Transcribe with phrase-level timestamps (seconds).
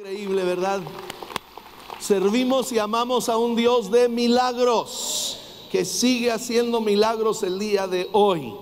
[0.00, 0.80] Increíble, ¿verdad?
[1.98, 5.36] Servimos y amamos a un Dios de milagros
[5.70, 8.54] que sigue haciendo milagros el día de hoy.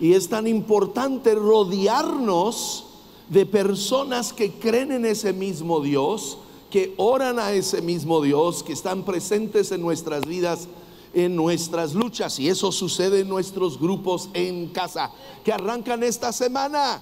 [0.00, 2.86] Y es tan importante rodearnos
[3.28, 6.38] de personas que creen en ese mismo Dios,
[6.70, 10.66] que oran a ese mismo Dios, que están presentes en nuestras vidas,
[11.14, 12.40] en nuestras luchas.
[12.40, 15.12] Y eso sucede en nuestros grupos en casa,
[15.44, 17.00] que arrancan esta semana.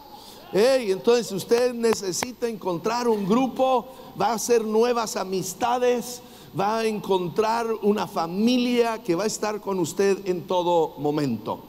[0.50, 3.86] Hey, entonces usted necesita encontrar un grupo,
[4.18, 6.22] va a hacer nuevas amistades,
[6.58, 11.60] va a encontrar una familia que va a estar con usted en todo momento.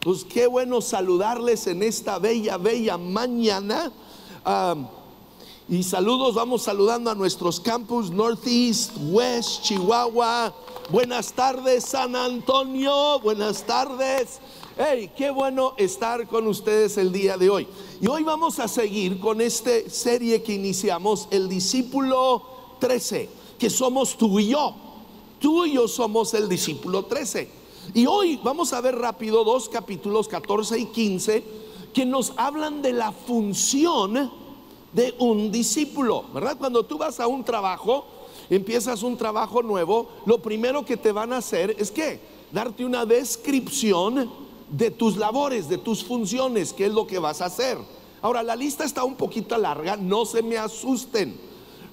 [0.00, 3.90] Pues qué bueno saludarles en esta bella, bella mañana.
[5.66, 10.54] y saludos, vamos saludando a nuestros campus Northeast, West, Chihuahua.
[10.90, 13.18] Buenas tardes, San Antonio.
[13.20, 14.40] Buenas tardes.
[14.78, 17.66] Hey, qué bueno estar con ustedes el día de hoy.
[17.98, 22.42] Y hoy vamos a seguir con esta serie que iniciamos, el discípulo
[22.78, 23.26] 13,
[23.58, 24.74] que somos tú y yo.
[25.40, 27.48] Tú y yo somos el discípulo 13.
[27.94, 31.44] Y hoy vamos a ver rápido dos capítulos 14 y 15
[31.94, 34.30] que nos hablan de la función
[34.92, 36.58] de un discípulo, ¿verdad?
[36.58, 38.04] Cuando tú vas a un trabajo,
[38.50, 42.20] empiezas un trabajo nuevo, lo primero que te van a hacer es que
[42.52, 47.46] darte una descripción de tus labores, de tus funciones, qué es lo que vas a
[47.46, 47.78] hacer.
[48.22, 51.38] Ahora, la lista está un poquito larga, no se me asusten,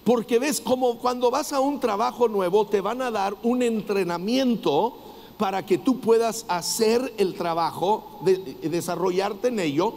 [0.04, 4.98] porque ves como cuando vas a un trabajo nuevo te van a dar un entrenamiento
[5.38, 8.38] para que tú puedas hacer el trabajo, de,
[8.70, 9.94] desarrollarte en ello.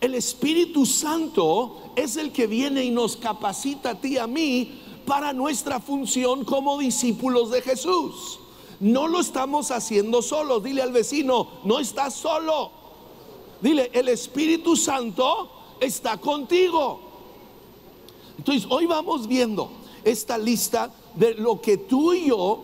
[0.00, 4.80] El Espíritu Santo es el que viene y nos capacita a ti y a mí
[5.06, 8.38] para nuestra función como discípulos de Jesús.
[8.80, 10.62] No lo estamos haciendo solos.
[10.62, 12.70] Dile al vecino, no estás solo.
[13.60, 17.00] Dile, el Espíritu Santo está contigo.
[18.38, 19.70] Entonces, hoy vamos viendo
[20.04, 22.60] esta lista de lo que tú y yo,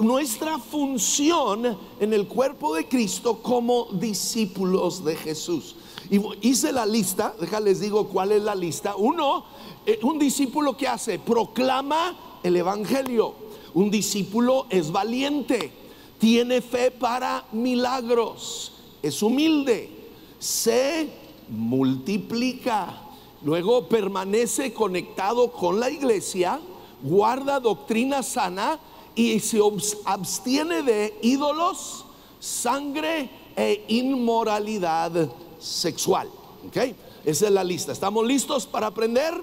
[0.00, 5.76] nuestra función en el cuerpo de Cristo como discípulos de Jesús.
[6.10, 8.96] Y hice la lista, déjales digo cuál es la lista.
[8.96, 9.44] Uno,
[9.86, 13.34] eh, un discípulo que hace, proclama el Evangelio.
[13.74, 15.72] Un discípulo es valiente,
[16.18, 18.72] tiene fe para milagros,
[19.02, 19.90] es humilde,
[20.38, 21.08] se
[21.48, 23.02] multiplica,
[23.42, 26.60] luego permanece conectado con la iglesia,
[27.02, 28.78] guarda doctrina sana
[29.14, 29.60] y se
[30.04, 32.04] abstiene de ídolos,
[32.38, 36.28] sangre e inmoralidad sexual.
[37.24, 37.92] Esa es la lista.
[37.92, 39.34] ¿Estamos listos para aprender?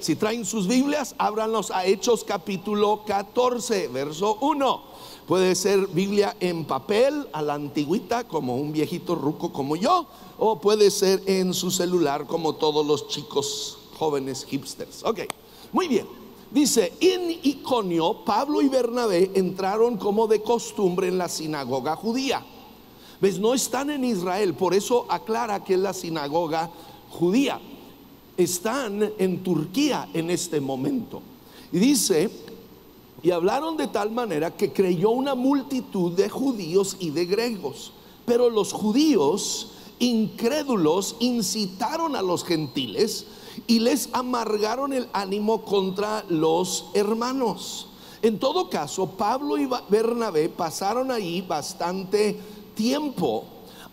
[0.00, 4.82] Si traen sus Biblias, ábranlos a Hechos capítulo 14, verso 1.
[5.26, 10.06] Puede ser Biblia en papel, a la antigüita, como un viejito ruco como yo,
[10.38, 15.02] o puede ser en su celular, como todos los chicos jóvenes hipsters.
[15.04, 15.20] Ok,
[15.72, 16.06] muy bien.
[16.50, 22.44] Dice, en Iconio, Pablo y Bernabé entraron como de costumbre en la sinagoga judía.
[23.20, 23.38] ¿Ves?
[23.38, 26.70] No están en Israel, por eso aclara que es la sinagoga
[27.10, 27.60] judía
[28.36, 31.22] están en Turquía en este momento.
[31.72, 32.30] Y dice,
[33.22, 37.92] y hablaron de tal manera que creyó una multitud de judíos y de griegos.
[38.26, 43.26] Pero los judíos incrédulos incitaron a los gentiles
[43.66, 47.88] y les amargaron el ánimo contra los hermanos.
[48.22, 52.38] En todo caso, Pablo y Bernabé pasaron ahí bastante
[52.74, 53.44] tiempo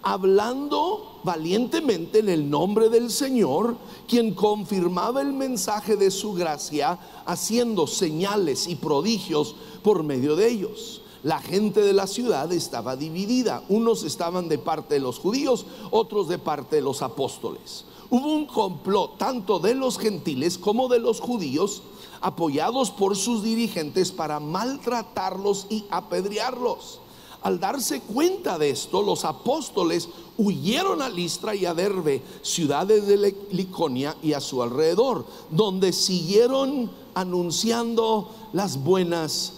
[0.03, 7.88] hablando valientemente en el nombre del Señor, quien confirmaba el mensaje de su gracia, haciendo
[7.88, 11.01] señales y prodigios por medio de ellos.
[11.23, 13.63] La gente de la ciudad estaba dividida.
[13.69, 17.85] Unos estaban de parte de los judíos, otros de parte de los apóstoles.
[18.09, 21.83] Hubo un complot tanto de los gentiles como de los judíos,
[22.22, 27.00] apoyados por sus dirigentes para maltratarlos y apedrearlos.
[27.44, 33.36] Al darse cuenta de esto, los apóstoles huyeron a Listra y a Derbe, ciudades de
[33.51, 39.54] Liconia y a su alrededor, donde siguieron anunciando las buenas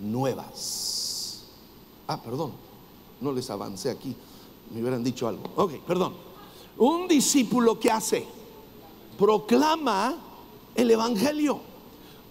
[0.00, 1.44] nuevas.
[2.06, 2.52] Ah, perdón,
[3.20, 4.16] no les avancé aquí,
[4.72, 5.42] me hubieran dicho algo.
[5.56, 6.14] Ok, perdón.
[6.78, 8.26] Un discípulo que hace,
[9.18, 10.16] proclama
[10.74, 11.67] el Evangelio.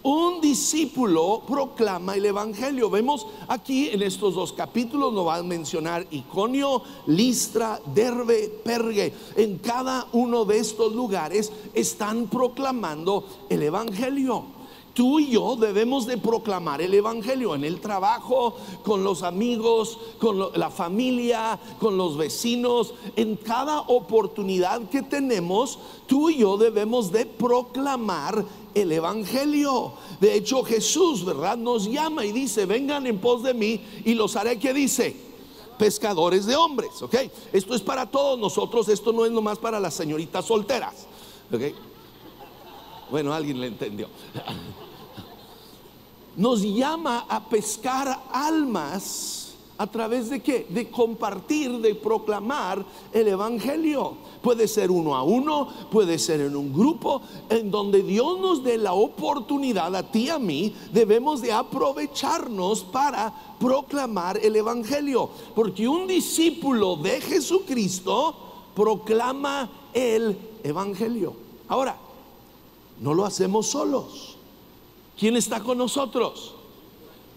[0.02, 2.88] Un discípulo proclama el Evangelio.
[2.88, 9.12] Vemos aquí en estos dos capítulos, nos va a mencionar Iconio, Listra, Derbe, Pergue.
[9.36, 14.57] En cada uno de estos lugares están proclamando el Evangelio.
[14.98, 20.50] Tú y yo debemos de proclamar el Evangelio en el trabajo, con los amigos, con
[20.58, 22.94] la familia, con los vecinos.
[23.14, 25.78] En cada oportunidad que tenemos,
[26.08, 29.92] tú y yo debemos de proclamar el Evangelio.
[30.20, 31.56] De hecho, Jesús, ¿verdad?
[31.56, 35.14] Nos llama y dice, vengan en pos de mí y los haré que dice
[35.78, 37.14] pescadores de hombres, ¿ok?
[37.52, 41.06] Esto es para todos nosotros, esto no es nomás para las señoritas solteras,
[41.52, 41.62] ¿ok?
[43.12, 44.08] Bueno, alguien le entendió.
[46.38, 49.38] Nos llama a pescar almas
[49.78, 50.66] ¿A través de qué?
[50.68, 54.14] De compartir, de proclamar el Evangelio.
[54.42, 58.76] Puede ser uno a uno, puede ser en un grupo, en donde Dios nos dé
[58.76, 65.30] la oportunidad a ti y a mí, debemos de aprovecharnos para proclamar el Evangelio.
[65.54, 68.34] Porque un discípulo de Jesucristo
[68.74, 71.34] proclama el Evangelio.
[71.68, 71.96] Ahora,
[73.00, 74.37] no lo hacemos solos.
[75.18, 76.54] ¿Quién está con nosotros?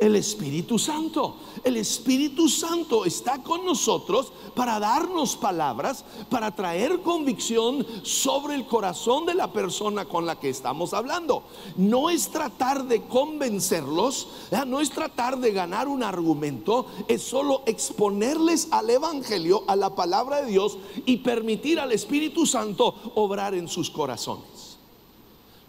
[0.02, 1.36] el Espíritu Santo.
[1.64, 9.28] El Espíritu Santo está con nosotros para darnos palabras, para traer convicción sobre el corazón
[9.28, 11.44] de la persona con la que estamos hablando.
[11.78, 14.28] No es tratar de convencerlos,
[14.66, 20.42] no es tratar de ganar un argumento, es solo exponerles al Evangelio, a la palabra
[20.42, 24.61] de Dios y permitir al Espíritu Santo obrar en sus corazones.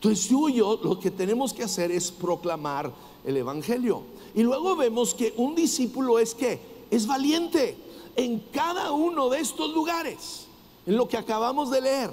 [0.03, 2.93] Entonces tú y yo lo que tenemos que hacer es proclamar
[3.25, 4.03] el Evangelio.
[4.35, 6.59] Y luego vemos que un discípulo es que
[6.91, 7.77] es valiente
[8.17, 10.49] en cada uno de estos lugares,
[10.87, 12.11] en lo que acabamos de leer.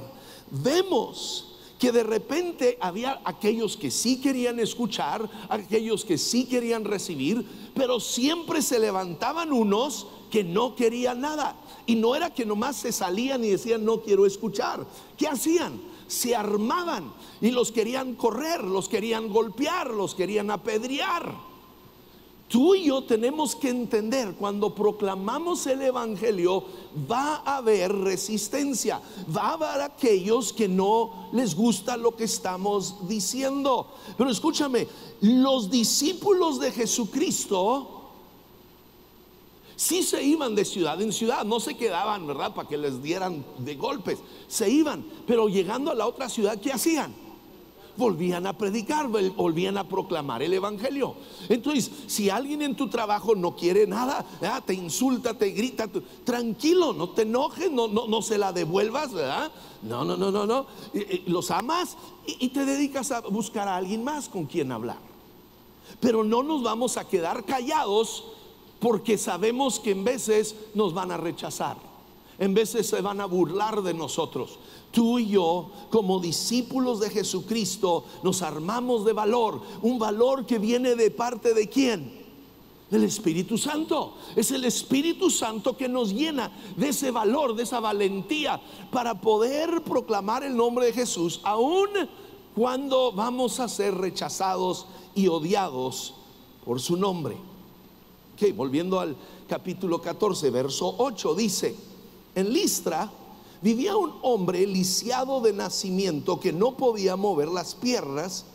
[0.51, 7.43] Vemos que de repente había aquellos que sí querían escuchar, aquellos que sí querían recibir,
[7.73, 11.55] pero siempre se levantaban unos que no querían nada.
[11.87, 14.85] Y no era que nomás se salían y decían no quiero escuchar.
[15.17, 15.81] ¿Qué hacían?
[16.09, 21.47] Se armaban y los querían correr, los querían golpear, los querían apedrear.
[22.49, 26.65] Tú y yo tenemos que entender, cuando proclamamos el Evangelio,
[27.09, 28.99] va a haber resistencia,
[29.35, 33.93] va a haber aquellos que no les gusta lo que estamos diciendo.
[34.17, 34.87] Pero escúchame,
[35.21, 37.98] los discípulos de Jesucristo
[39.79, 42.53] sí se iban de ciudad en ciudad, no se quedaban, ¿verdad?
[42.53, 46.73] Para que les dieran de golpes, se iban, pero llegando a la otra ciudad, ¿qué
[46.73, 47.15] hacían?
[47.95, 51.15] volvían a predicar, volvían a proclamar el Evangelio.
[51.49, 54.25] Entonces, si alguien en tu trabajo no quiere nada,
[54.65, 55.89] te insulta, te grita,
[56.23, 59.51] tranquilo, no te enojes, no, no, no se la devuelvas, ¿verdad?
[59.81, 60.65] No, no, no, no, no.
[61.27, 64.99] Los amas y, y te dedicas a buscar a alguien más con quien hablar.
[65.99, 68.23] Pero no nos vamos a quedar callados
[68.79, 71.77] porque sabemos que en veces nos van a rechazar,
[72.37, 74.59] en veces se van a burlar de nosotros,
[74.91, 79.61] Tú y yo, como discípulos de Jesucristo, nos armamos de valor.
[79.81, 82.19] Un valor que viene de parte de quién?
[82.89, 84.15] Del Espíritu Santo.
[84.35, 88.59] Es el Espíritu Santo que nos llena de ese valor, de esa valentía
[88.91, 91.89] para poder proclamar el nombre de Jesús, aun
[92.55, 96.15] cuando vamos a ser rechazados y odiados
[96.65, 97.48] por su nombre.
[98.55, 99.17] Volviendo al
[99.49, 101.75] capítulo 14, verso 8, dice,
[102.35, 103.11] en Listra,
[103.61, 108.45] vivía un hombre lisiado de nacimiento que no podía mover las piernas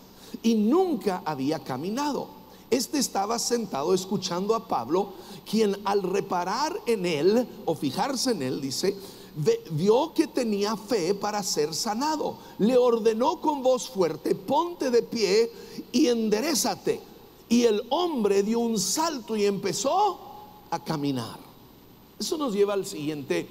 [0.43, 2.29] y nunca había caminado.
[2.71, 5.13] Este estaba sentado escuchando a Pablo,
[5.49, 8.97] quien al reparar en él o fijarse en él, dice,
[9.71, 12.39] vio que tenía fe para ser sanado.
[12.59, 15.53] Le ordenó con voz fuerte, ponte de pie
[15.93, 17.14] y enderezate.
[17.55, 20.19] Y el hombre dio un salto y empezó
[20.73, 21.39] a caminar.
[22.19, 23.47] Eso nos lleva al siguiente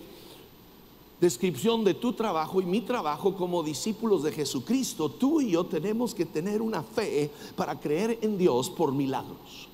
[1.22, 6.14] descripción de tu trabajo y mi trabajo como discípulos de Jesucristo, tú y yo tenemos
[6.14, 9.70] que tener una fe para creer en Dios por milagros.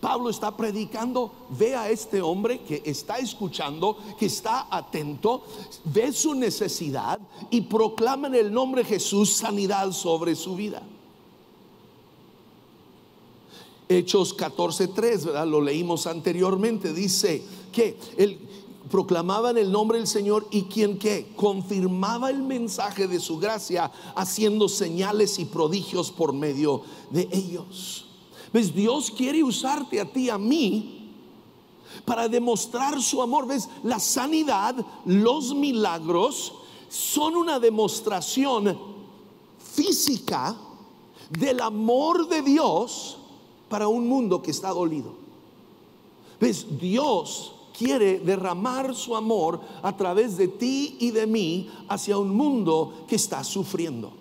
[0.00, 5.42] Pablo está predicando, ve a este hombre que está escuchando, que está atento,
[5.84, 10.82] ve su necesidad y proclama en el nombre de Jesús sanidad sobre su vida.
[13.88, 15.46] Hechos 14:3, ¿verdad?
[15.46, 18.38] Lo leímos anteriormente, dice que el
[18.90, 24.68] proclamaban el nombre del Señor y quien que confirmaba el mensaje de su gracia haciendo
[24.68, 28.06] señales y prodigios por medio de ellos.
[28.52, 28.74] ¿Ves?
[28.74, 31.12] Dios quiere usarte a ti, a mí,
[32.04, 33.46] para demostrar su amor.
[33.46, 33.68] ¿Ves?
[33.82, 36.52] La sanidad, los milagros
[36.88, 38.78] son una demostración
[39.58, 40.56] física
[41.30, 43.18] del amor de Dios
[43.68, 45.14] para un mundo que está dolido.
[46.40, 46.66] ¿Ves?
[46.78, 53.04] Dios quiere derramar su amor a través de ti y de mí hacia un mundo
[53.08, 54.12] que está sufriendo.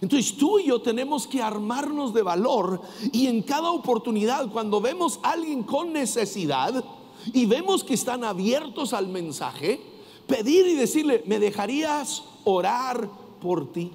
[0.00, 2.80] Entonces tú y yo tenemos que armarnos de valor
[3.12, 6.84] y en cada oportunidad, cuando vemos a alguien con necesidad
[7.32, 9.80] y vemos que están abiertos al mensaje,
[10.28, 13.08] pedir y decirle, ¿me dejarías orar
[13.40, 13.90] por ti?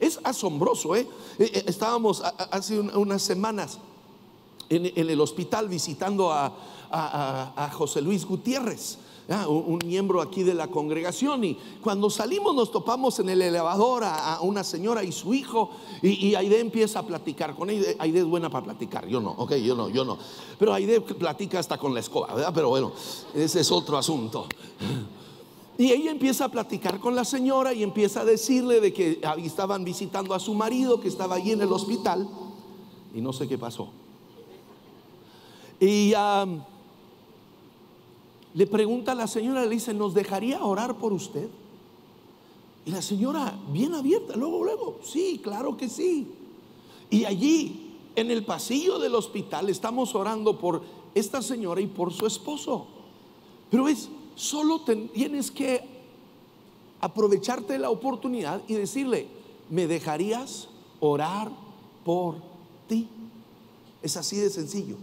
[0.00, 1.06] Es asombroso, ¿eh?
[1.38, 3.78] eh, eh estábamos hace unas semanas
[4.68, 6.52] en, el hospital visitando a,
[7.72, 8.98] José Luis Gutiérrez
[9.48, 11.44] un, miembro aquí de la congregación.
[11.44, 15.70] Y cuando salimos nos topamos en el elevador a, una señora y su hijo.
[16.02, 17.88] Y, y, Aide empieza a platicar con ella.
[17.98, 20.18] Aide es buena para platicar, yo no, ok, yo no, yo no.
[20.58, 22.52] Pero Aide platica hasta con la escoba, ¿verdad?
[22.54, 22.92] Pero bueno,
[23.34, 24.46] ese es otro asunto.
[25.76, 29.84] Y ella empieza a platicar con la señora y empieza a decirle de que estaban
[29.84, 32.28] visitando a su marido que estaba allí en el hospital.
[33.14, 33.88] Y no sé qué pasó.
[35.80, 36.12] Y
[38.54, 41.48] le pregunta a la señora, le dice, ¿nos dejaría orar por usted?
[42.86, 46.28] Y la señora, bien abierta, luego, luego, sí, claro que sí.
[47.10, 50.82] Y allí, en el pasillo del hospital, estamos orando por
[51.14, 52.86] esta señora y por su esposo.
[53.70, 55.80] Pero es, solo tienes que
[57.00, 59.28] aprovecharte la oportunidad y decirle,
[59.70, 60.68] ¿me dejarías
[61.00, 61.50] orar
[62.04, 62.36] por
[62.88, 63.08] ti?
[64.02, 64.96] Es así de sencillo.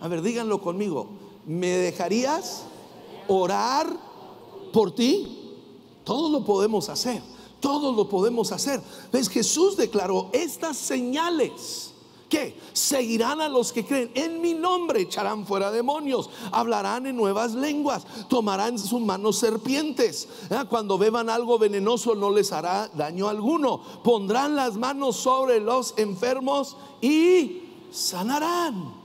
[0.00, 1.08] A ver, díganlo conmigo.
[1.46, 2.64] ¿Me dejarías
[3.28, 3.88] orar
[4.72, 5.56] por ti?
[6.04, 7.22] Todo lo podemos hacer,
[7.60, 8.80] todo lo podemos hacer.
[9.12, 9.28] ¿Ves?
[9.28, 11.92] Jesús declaró estas señales.
[12.28, 14.10] Que Seguirán a los que creen.
[14.14, 20.28] En mi nombre echarán fuera demonios, hablarán en nuevas lenguas, tomarán sus manos serpientes.
[20.48, 20.64] ¿Ah?
[20.68, 23.80] Cuando beban algo venenoso no les hará daño alguno.
[24.04, 28.97] Pondrán las manos sobre los enfermos y sanarán.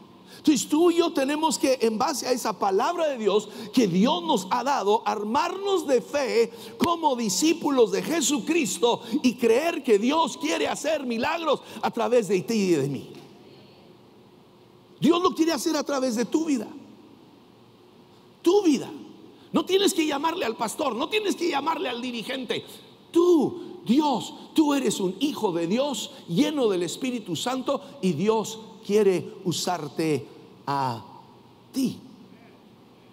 [0.44, 4.22] Entonces tú y yo tenemos que, en base a esa palabra de Dios que Dios
[4.24, 10.68] nos ha dado, armarnos de fe como discípulos de Jesucristo y creer que Dios quiere
[10.68, 13.10] hacer milagros a través de ti y de mí.
[15.00, 16.68] Dios lo quiere hacer a través de tu vida.
[18.42, 18.92] Tu vida.
[19.54, 22.66] No tienes que llamarle al pastor, no tienes que llamarle al dirigente.
[23.12, 29.36] Tú, Dios, tú eres un hijo de Dios lleno del Espíritu Santo y Dios quiere
[29.44, 30.28] usarte
[30.68, 31.04] a
[31.72, 32.00] ti.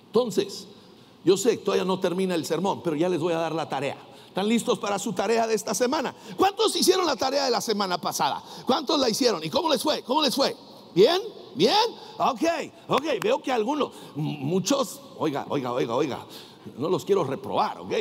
[0.07, 0.67] Entonces,
[1.25, 3.69] yo sé que todavía no termina el sermón, pero ya les voy a dar la
[3.69, 3.97] tarea.
[4.27, 6.15] ¿Están listos para su tarea de esta semana?
[6.37, 8.43] ¿Cuántos hicieron la tarea de la semana pasada?
[8.65, 9.43] ¿Cuántos la hicieron?
[9.43, 10.03] ¿Y cómo les fue?
[10.03, 10.57] ¿Cómo les fue?
[10.95, 11.21] ¿Bien?
[11.55, 11.75] ¿Bien?
[12.19, 12.43] Ok,
[12.89, 16.27] ok, veo que algunos, muchos, oiga, oiga, oiga, oiga,
[16.77, 17.93] no los quiero reprobar, ¿ok?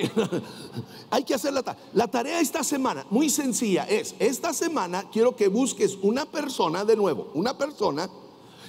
[1.10, 1.84] Hay que hacer la tarea.
[1.94, 6.96] La tarea esta semana, muy sencilla, es, esta semana quiero que busques una persona de
[6.96, 8.10] nuevo, una persona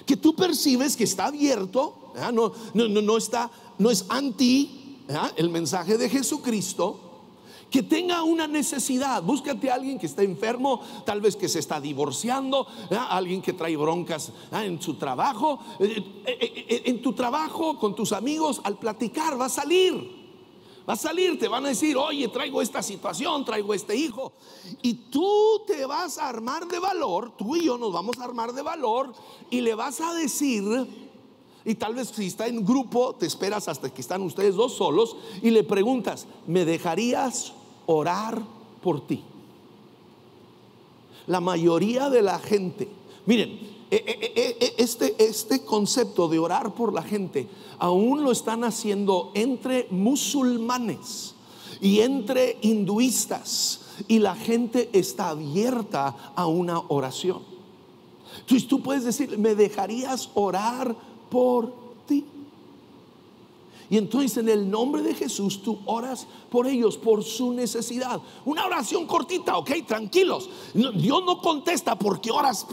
[0.07, 4.99] que tú percibes que está abierto, no, no, no, está, no es anti
[5.37, 7.10] el mensaje de Jesucristo,
[7.71, 9.23] que tenga una necesidad.
[9.23, 13.77] Búscate a alguien que está enfermo, tal vez que se está divorciando, alguien que trae
[13.77, 15.61] broncas en su trabajo.
[15.79, 20.21] Eh, eh, eh, en tu trabajo, con tus amigos, al platicar, va a salir.
[20.89, 24.33] Va a salir, te van a decir, oye, traigo esta situación, traigo este hijo.
[24.83, 28.53] Y tú te vas a armar de valor, tú y yo nos vamos a armar
[28.53, 29.13] de valor
[29.51, 30.65] y le vas a decir,
[31.65, 35.17] y tal vez si está en grupo, te esperas hasta que están ustedes dos solos
[35.43, 37.53] y le preguntas, ¿me dejarías
[37.91, 38.43] orar
[38.83, 39.23] por ti?
[41.27, 42.89] La mayoría de la gente,
[43.27, 43.51] miren,
[43.91, 49.33] e, e, e, este, este concepto de orar por la gente aún lo están haciendo
[49.35, 51.35] entre musulmanes
[51.81, 57.43] y entre hinduistas y la gente está abierta a una oración.
[58.41, 60.95] Entonces tú puedes decir, ¿me dejarías orar
[61.29, 61.73] por
[62.07, 62.25] ti?
[63.91, 68.23] Y entonces en el nombre de Jesús tú oras por ellos, por su necesidad.
[68.45, 70.49] Una oración cortita, ok, tranquilos.
[70.73, 72.65] Dios no contesta porque oras.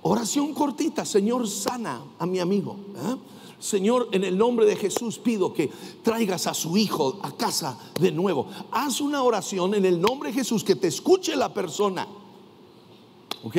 [0.00, 2.76] Oración cortita, Señor, sana a mi amigo.
[2.96, 3.16] ¿eh?
[3.58, 5.70] Señor, en el nombre de Jesús pido que
[6.02, 8.46] traigas a su hijo a casa de nuevo.
[8.70, 12.06] Haz una oración en el nombre de Jesús, que te escuche la persona.
[13.42, 13.56] ¿Ok?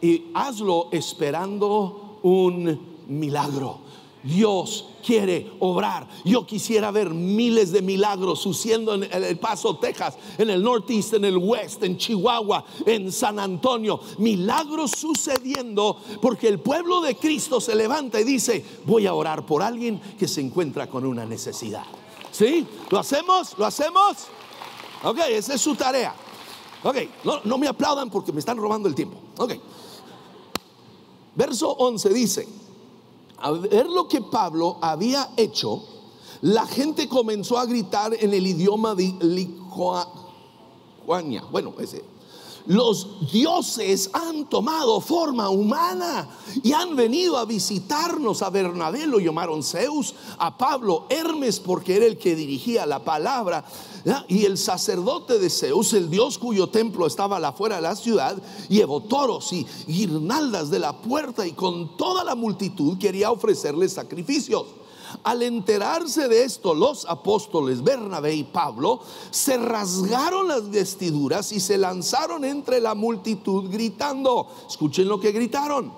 [0.00, 3.78] Y hazlo esperando un milagro.
[4.22, 6.08] Dios quiere obrar.
[6.24, 11.24] Yo quisiera ver miles de milagros sucediendo en El Paso, Texas, en el Northeast, en
[11.24, 14.00] el West, en Chihuahua, en San Antonio.
[14.18, 19.62] Milagros sucediendo porque el pueblo de Cristo se levanta y dice, voy a orar por
[19.62, 21.84] alguien que se encuentra con una necesidad.
[22.30, 22.66] ¿Sí?
[22.90, 23.58] ¿Lo hacemos?
[23.58, 24.16] ¿Lo hacemos?
[25.02, 26.14] Ok, esa es su tarea.
[26.82, 29.18] Ok, no, no me aplaudan porque me están robando el tiempo.
[29.38, 29.54] Ok.
[31.34, 32.48] Verso 11 dice,
[33.40, 35.82] a ver lo que Pablo había hecho,
[36.42, 39.14] la gente comenzó a gritar en el idioma de
[41.06, 42.04] Juania, bueno, ese
[42.66, 46.28] los dioses han tomado forma humana
[46.62, 48.42] y han venido a visitarnos.
[48.42, 53.64] A Bernabé lo llamaron Zeus, a Pablo Hermes porque era el que dirigía la palabra.
[54.28, 59.02] Y el sacerdote de Zeus, el dios cuyo templo estaba afuera de la ciudad, llevó
[59.02, 64.79] toros y guirnaldas de la puerta y con toda la multitud quería ofrecerles sacrificios.
[65.22, 69.00] Al enterarse de esto, los apóstoles Bernabé y Pablo
[69.30, 74.48] se rasgaron las vestiduras y se lanzaron entre la multitud gritando.
[74.68, 75.92] Escuchen lo que gritaron.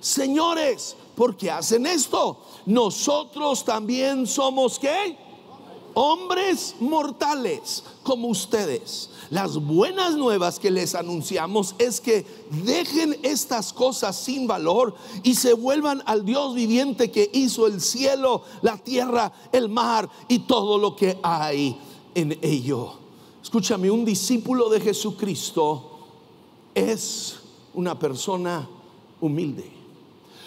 [0.00, 2.38] Señores, ¿por qué hacen esto?
[2.66, 5.18] Nosotros también somos qué?
[5.94, 9.10] Hombres mortales como ustedes.
[9.30, 12.24] Las buenas nuevas que les anunciamos es que
[12.64, 18.42] dejen estas cosas sin valor y se vuelvan al Dios viviente que hizo el cielo,
[18.62, 21.76] la tierra, el mar y todo lo que hay
[22.14, 22.94] en ello.
[23.42, 25.98] Escúchame, un discípulo de Jesucristo
[26.74, 27.36] es
[27.74, 28.68] una persona
[29.20, 29.72] humilde.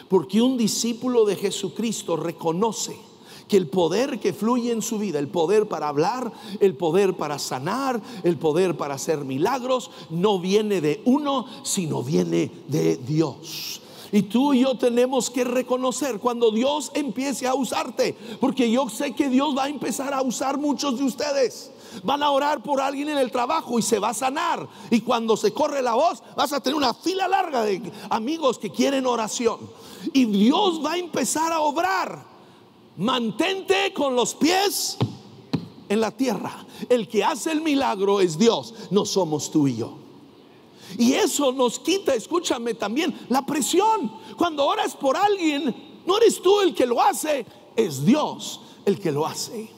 [0.08, 3.09] Porque un discípulo de Jesucristo reconoce
[3.50, 7.40] que el poder que fluye en su vida, el poder para hablar, el poder para
[7.40, 13.82] sanar, el poder para hacer milagros, no viene de uno, sino viene de Dios.
[14.12, 19.14] Y tú y yo tenemos que reconocer cuando Dios empiece a usarte, porque yo sé
[19.14, 21.72] que Dios va a empezar a usar muchos de ustedes.
[22.04, 24.68] Van a orar por alguien en el trabajo y se va a sanar.
[24.92, 28.70] Y cuando se corre la voz, vas a tener una fila larga de amigos que
[28.70, 29.58] quieren oración.
[30.14, 32.29] Y Dios va a empezar a obrar
[33.00, 34.98] mantente con los pies
[35.88, 36.66] en la tierra.
[36.90, 39.94] El que hace el milagro es Dios, no somos tú y yo.
[40.98, 44.12] Y eso nos quita, escúchame también, la presión.
[44.38, 49.12] Cuando oras por alguien, no eres tú el que lo hace, es Dios el que
[49.12, 49.70] lo hace.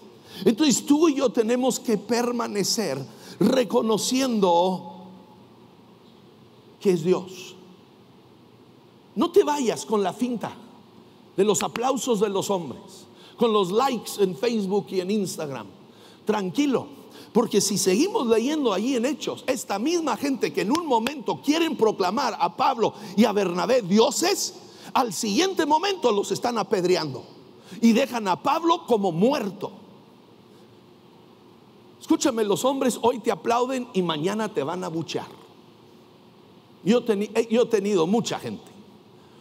[0.43, 2.97] Entonces tú y yo tenemos que permanecer
[3.39, 5.09] reconociendo
[6.79, 7.55] que es Dios.
[9.15, 10.55] No te vayas con la finta
[11.37, 13.10] de los aplausos de los hombres
[13.41, 15.65] con los likes en Facebook y en Instagram.
[16.25, 16.85] Tranquilo,
[17.33, 21.75] porque si seguimos leyendo allí en Hechos, esta misma gente que en un momento quieren
[21.75, 24.53] proclamar a Pablo y a Bernabé dioses,
[24.93, 27.23] al siguiente momento los están apedreando
[27.81, 29.71] y dejan a Pablo como muerto.
[31.99, 35.29] Escúchame, los hombres hoy te aplauden y mañana te van a buchear.
[36.83, 38.69] Yo, eh, yo he tenido mucha gente,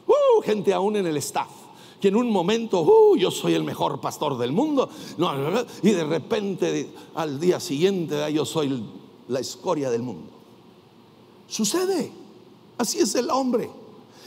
[0.06, 1.59] uh, gente aún en el staff
[2.00, 4.88] que en un momento, uh, yo soy el mejor pastor del mundo,
[5.82, 8.82] y de repente al día siguiente yo soy
[9.28, 10.30] la escoria del mundo.
[11.46, 12.10] Sucede,
[12.78, 13.70] así es el hombre.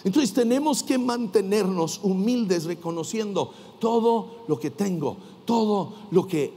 [0.04, 6.54] Entonces tenemos que mantenernos humildes reconociendo todo lo que tengo, todo lo que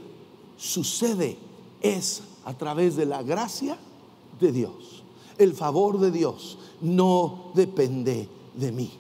[0.57, 1.37] sucede
[1.81, 3.79] es a través de la gracia
[4.40, 5.02] de Dios.
[5.38, 8.90] El favor de Dios no depende de mí.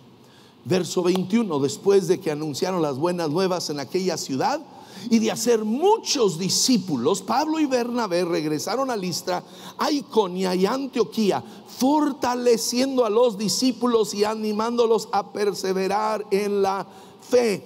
[0.68, 4.60] Verso 21, después de que anunciaron las buenas nuevas en aquella ciudad
[5.08, 9.44] y de hacer muchos discípulos, Pablo y Bernabé regresaron a Listra,
[9.78, 16.84] a Iconia y Antioquía, fortaleciendo a los discípulos y animándolos a perseverar en la
[17.20, 17.62] fe.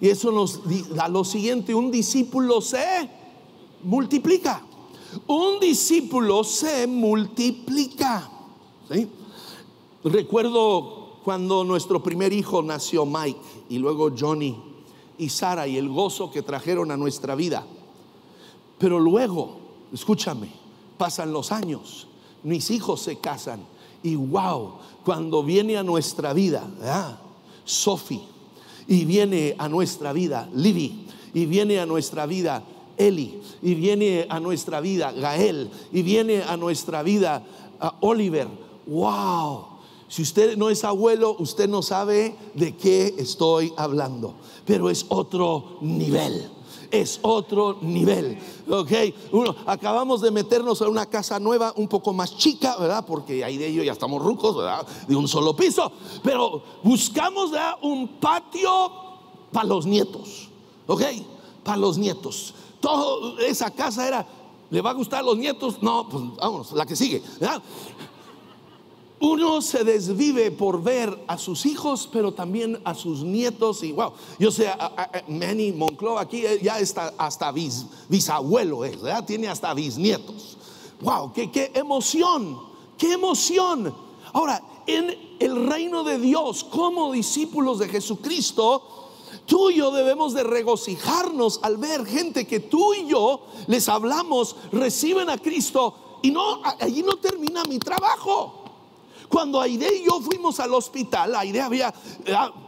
[0.00, 0.62] Y eso nos
[0.94, 3.10] da lo siguiente, un discípulo se
[3.82, 4.64] multiplica.
[5.26, 8.30] Un discípulo se multiplica.
[10.02, 14.56] Recuerdo cuando nuestro primer hijo nació Mike y luego Johnny
[15.18, 17.64] y Sara y el gozo que trajeron a nuestra vida.
[18.78, 19.56] Pero luego,
[19.92, 20.48] escúchame,
[20.98, 22.08] pasan los años,
[22.42, 23.60] mis hijos se casan
[24.02, 27.18] y wow, cuando viene a nuestra vida, ¿verdad?
[27.64, 28.22] Sophie,
[28.88, 32.64] y viene a nuestra vida Libby, y viene a nuestra vida
[32.96, 37.44] Eli, y viene a nuestra vida Gael, y viene a nuestra vida
[38.00, 38.48] Oliver,
[38.86, 39.71] wow
[40.12, 44.34] si usted no es abuelo, usted no sabe de qué estoy hablando,
[44.66, 46.50] pero es otro nivel
[46.90, 48.38] es otro nivel.
[48.68, 48.92] Ok,
[49.64, 53.06] acabamos de meternos en una casa nueva, un poco más chica, ¿verdad?
[53.06, 54.86] Porque ahí de ello ya estamos rucos, ¿verdad?
[55.08, 55.90] De un solo piso.
[56.22, 58.90] Pero buscamos un patio
[59.50, 60.50] para los nietos.
[60.86, 61.02] Ok,
[61.64, 62.52] para los nietos.
[62.80, 64.28] Toda esa casa era,
[64.68, 65.82] ¿le va a gustar a los nietos?
[65.82, 67.22] No, pues vámonos, la que sigue.
[67.40, 67.62] ¿verdad?
[69.22, 73.84] Uno se desvive por ver a sus hijos, pero también a sus nietos.
[73.84, 74.68] Y wow, yo sé,
[75.28, 77.54] Manny Moncloa aquí eh, ya está hasta
[78.08, 79.24] bisabuelo, es, ¿verdad?
[79.24, 80.56] tiene hasta bisnietos.
[81.00, 82.58] Wow, qué, qué emoción,
[82.98, 83.94] qué emoción.
[84.32, 88.82] Ahora, en el reino de Dios, como discípulos de Jesucristo,
[89.46, 94.56] tú y yo debemos de regocijarnos al ver gente que tú y yo les hablamos,
[94.72, 98.61] reciben a Cristo Y no, allí no termina mi trabajo.
[99.32, 101.92] Cuando Aide y yo fuimos al hospital, Aide había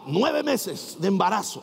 [0.07, 1.62] nueve meses de embarazo,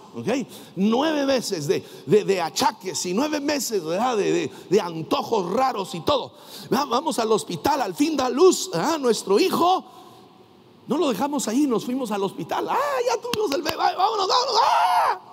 [0.76, 6.34] nueve meses de, achaques y nueve meses de, antojos raros y todo.
[6.70, 9.84] Vamos al hospital, al fin da luz a nuestro hijo.
[10.86, 12.70] No lo dejamos ahí, nos fuimos al hospital.
[12.70, 14.62] Ah, ya tuvimos el bebé, vámonos, vámonos.
[14.64, 15.31] ¡ah!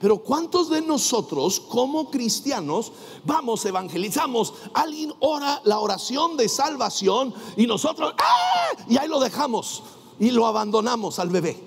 [0.00, 2.90] Pero ¿cuántos de nosotros como cristianos
[3.26, 4.54] vamos, evangelizamos?
[4.72, 8.82] Alguien ora la oración de salvación y nosotros, ¡ah!
[8.88, 9.82] Y ahí lo dejamos
[10.18, 11.62] y lo abandonamos al bebé.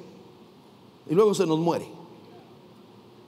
[1.07, 1.87] Y luego se nos muere.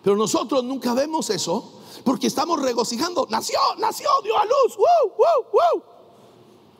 [0.03, 3.27] Pero nosotros nunca vemos eso porque estamos regocijando.
[3.29, 4.77] Nació, nació, dio a luz.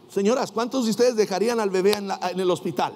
[0.10, 2.96] Señoras, ¿cuántos de ustedes dejarían al bebé en, en el hospital?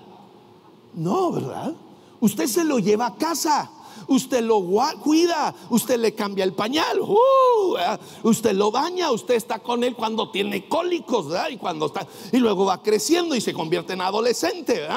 [0.96, 1.76] No, ¿verdad?
[2.20, 3.70] Usted se lo lleva a casa
[4.10, 4.62] usted lo
[5.02, 7.76] cuida, usted le cambia el pañal, uh,
[8.24, 12.66] usted lo baña, usted está con él cuando tiene cólicos, y cuando está y luego
[12.66, 14.88] va creciendo y se convierte en adolescente,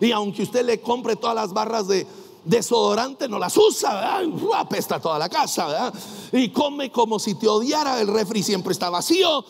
[0.00, 2.06] y aunque usted le compre todas las barras de
[2.44, 5.92] desodorante no las usa, uh, apesta toda la casa,
[6.32, 9.44] y come como si te odiara, el refri siempre está vacío.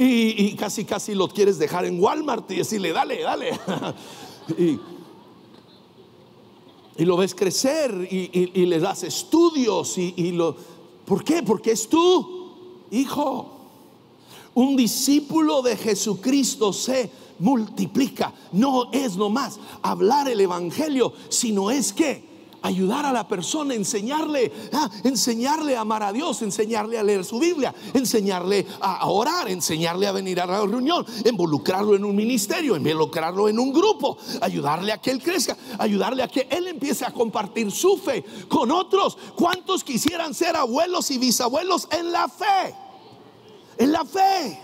[0.00, 3.58] Y, y, casi casi lo quieres dejar en Walmart y decirle, dale, dale.
[6.98, 10.56] y lo ves crecer y, le das estudios y, lo...
[11.06, 11.44] ¿Por qué?
[11.44, 13.54] Porque es tú, hijo.
[14.52, 17.08] Un discípulo de Jesucristo se
[17.38, 18.34] multiplica.
[18.50, 22.27] No es nomás hablar el Evangelio, sino es que
[22.62, 27.38] ayudar a la persona, enseñarle, ah, enseñarle a amar a Dios, enseñarle a leer su
[27.38, 33.48] Biblia, enseñarle a orar, enseñarle a venir a la reunión, involucrarlo en un ministerio, involucrarlo
[33.48, 37.70] en un grupo, ayudarle a que él crezca, ayudarle a que él empiece a compartir
[37.70, 39.16] su fe con otros.
[39.36, 42.74] ¿Cuántos quisieran ser abuelos y bisabuelos en la fe?
[43.78, 44.60] En la fe.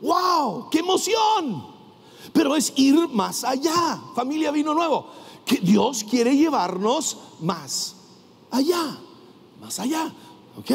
[0.00, 0.68] ¡Wow!
[0.70, 1.72] ¡Qué emoción!
[2.32, 4.00] Pero es ir más allá.
[4.14, 7.96] Familia Vino Nuevo que Dios quiere llevarnos más
[8.50, 8.98] allá,
[9.60, 10.12] más allá.
[10.58, 10.70] ¿Ok?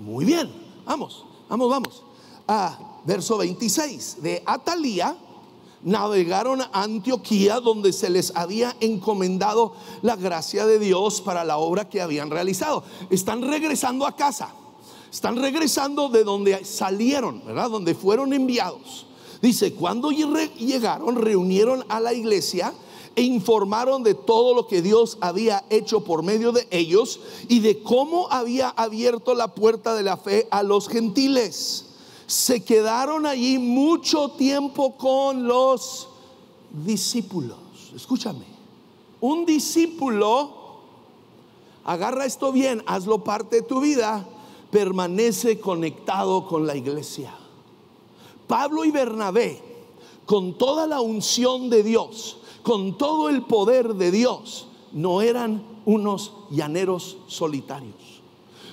[0.00, 0.50] Muy bien,
[0.84, 2.02] vamos, vamos, vamos.
[2.46, 5.16] A verso 26 de Atalía
[5.82, 11.88] navegaron a Antioquía donde se les había encomendado la gracia de Dios para la obra
[11.88, 12.82] que habían realizado.
[13.10, 14.50] Están regresando a casa.
[15.10, 17.70] Están regresando de donde salieron, ¿verdad?
[17.70, 19.06] Donde fueron enviados.
[19.40, 22.74] Dice, cuando llegaron, reunieron a la iglesia
[23.16, 27.82] e informaron de todo lo que Dios había hecho por medio de ellos y de
[27.82, 31.86] cómo había abierto la puerta de la fe a los gentiles.
[32.26, 36.08] Se quedaron allí mucho tiempo con los
[36.70, 37.58] discípulos.
[37.94, 38.44] Escúchame,
[39.20, 40.52] un discípulo,
[41.84, 44.28] agarra esto bien, hazlo parte de tu vida,
[44.70, 47.34] permanece conectado con la iglesia.
[48.46, 49.62] Pablo y Bernabé,
[50.26, 56.32] con toda la unción de Dios, con todo el poder de Dios, no eran unos
[56.50, 58.20] llaneros solitarios.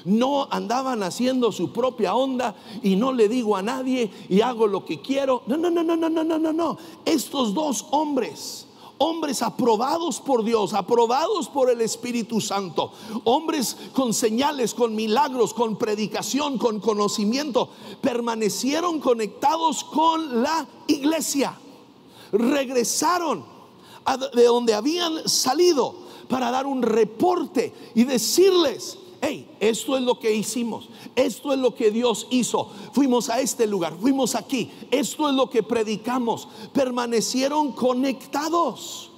[0.03, 4.83] No andaban haciendo su propia onda y no le digo a nadie y hago lo
[4.83, 5.43] que quiero.
[5.47, 6.77] No, no, no, no, no, no, no, no.
[7.05, 12.91] Estos dos hombres, hombres aprobados por Dios, aprobados por el Espíritu Santo,
[13.23, 17.69] hombres con señales, con milagros, con predicación, con conocimiento,
[18.01, 21.57] permanecieron conectados con la iglesia.
[22.33, 23.54] Regresaron
[24.33, 25.95] de donde habían salido
[26.27, 31.73] para dar un reporte y decirles, hey, esto es lo que hicimos, esto es lo
[31.75, 37.71] que Dios hizo, fuimos a este lugar, fuimos aquí, esto es lo que predicamos, permanecieron
[37.71, 39.11] conectados.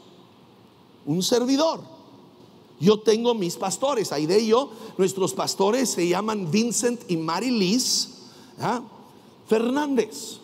[1.05, 1.81] Un servidor.
[2.79, 8.17] Yo tengo mis pastores, ahí de yo, nuestros pastores se llaman Vincent y Mary Liz
[8.59, 8.81] ¿ah?
[9.47, 10.39] Fernández.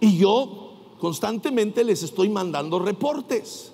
[0.00, 0.61] Y yo
[1.02, 3.72] constantemente les estoy mandando reportes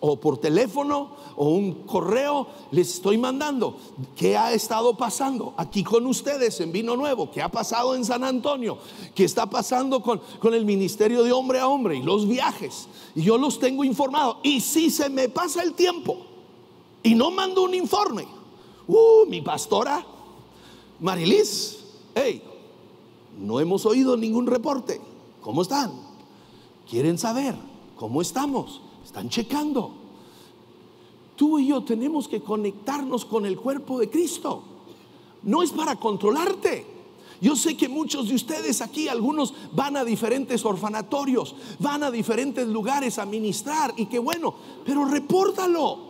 [0.00, 3.76] o por teléfono o un correo les estoy mandando
[4.16, 8.24] qué ha estado pasando aquí con ustedes en Vino Nuevo, qué ha pasado en San
[8.24, 8.78] Antonio,
[9.14, 12.88] qué está pasando con, con el ministerio de hombre a hombre y los viajes.
[13.14, 14.38] Y yo los tengo informados.
[14.42, 16.16] Y si se me pasa el tiempo
[17.04, 18.26] y no mando un informe,
[18.88, 20.04] uh, mi pastora,
[20.98, 21.84] Marilis,
[22.16, 22.42] hey,
[23.38, 25.00] no hemos oído ningún reporte.
[25.40, 26.07] ¿Cómo están?
[26.88, 27.54] Quieren saber
[27.96, 28.80] cómo estamos.
[29.04, 29.92] Están checando.
[31.36, 34.62] Tú y yo tenemos que conectarnos con el cuerpo de Cristo.
[35.42, 36.98] No es para controlarte.
[37.40, 42.66] Yo sé que muchos de ustedes aquí, algunos van a diferentes orfanatorios, van a diferentes
[42.66, 46.08] lugares a ministrar y qué bueno, pero repórtalo.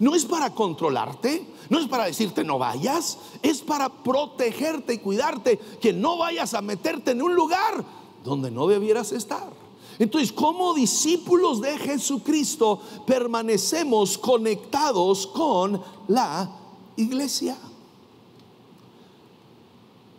[0.00, 5.58] No es para controlarte, no es para decirte no vayas, es para protegerte y cuidarte,
[5.80, 7.84] que no vayas a meterte en un lugar
[8.24, 9.57] donde no debieras estar.
[9.98, 16.50] Entonces, como discípulos de Jesucristo, permanecemos conectados con la
[16.96, 17.56] iglesia.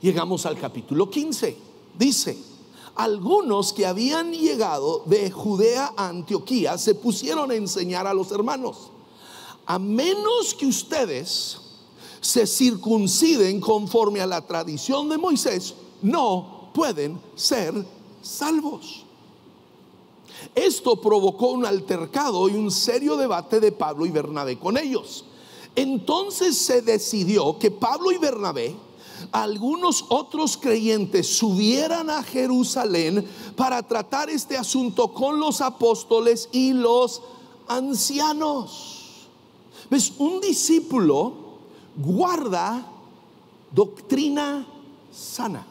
[0.01, 1.57] Llegamos al capítulo 15.
[1.97, 2.37] Dice,
[2.95, 8.91] algunos que habían llegado de Judea a Antioquía se pusieron a enseñar a los hermanos,
[9.65, 11.57] a menos que ustedes
[12.19, 17.73] se circunciden conforme a la tradición de Moisés, no pueden ser
[18.21, 19.05] salvos.
[20.55, 25.25] Esto provocó un altercado y un serio debate de Pablo y Bernabé con ellos.
[25.75, 28.75] Entonces se decidió que Pablo y Bernabé,
[29.31, 37.21] algunos otros creyentes, subieran a Jerusalén para tratar este asunto con los apóstoles y los
[37.67, 39.27] ancianos.
[39.89, 40.13] ¿Ves?
[40.17, 41.33] Un discípulo
[41.95, 42.85] guarda
[43.71, 44.65] doctrina
[45.11, 45.65] sana.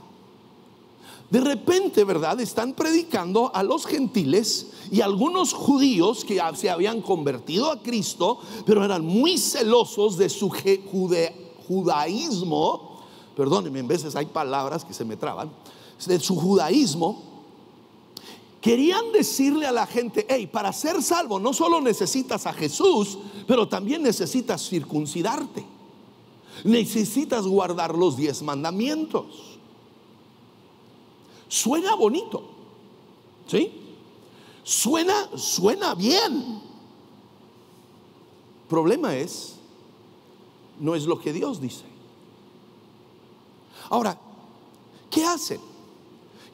[1.31, 2.41] De repente, ¿verdad?
[2.41, 8.83] Están predicando a los gentiles y algunos judíos que se habían convertido a Cristo, pero
[8.83, 10.51] eran muy celosos de su
[11.67, 13.01] judaísmo.
[13.37, 15.51] Perdónenme, en veces hay palabras que se me traban.
[16.07, 17.23] De su judaísmo.
[18.61, 23.69] Querían decirle a la gente, hey, para ser salvo no solo necesitas a Jesús, pero
[23.69, 25.65] también necesitas circuncidarte.
[26.65, 29.48] Necesitas guardar los diez mandamientos.
[31.49, 32.45] Suena bonito.
[33.47, 33.73] ¿Sí?
[34.63, 36.61] Suena, suena bien.
[38.69, 39.57] Problema es,
[40.79, 41.85] no es lo que Dios dice.
[43.89, 44.19] Ahora,
[45.11, 45.61] ¿qué hacen?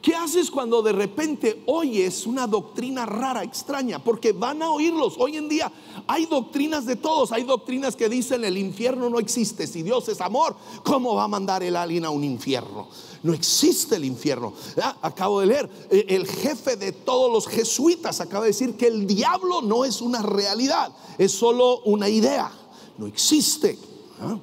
[0.05, 4.05] ¿Qué haces cuando de repente oyes una doctrina rara, extraña?
[4.05, 5.15] Porque van a oírlos.
[5.17, 5.73] Hoy en día
[6.07, 7.33] hay doctrinas de todos.
[7.33, 9.67] Hay doctrinas que dicen el infierno no existe.
[9.67, 12.87] Si Dios es amor, ¿cómo va a mandar el alien a un infierno?
[13.23, 14.53] No existe el infierno.
[14.77, 18.89] Ah, acabo de leer, eh, el jefe de todos los jesuitas acaba de decir que
[18.89, 22.53] el diablo no es una realidad, es solo una idea.
[22.99, 23.79] No existe.
[24.21, 24.39] Ah,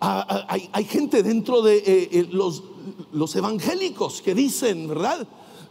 [0.00, 2.62] ah, hay, gente dentro de eh, eh, los
[3.12, 5.26] los evangélicos que dicen, ¿verdad?